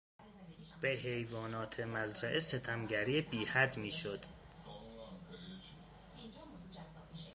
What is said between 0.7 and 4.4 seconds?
به حیوانات مزرعه ستمگری بیحد میشد.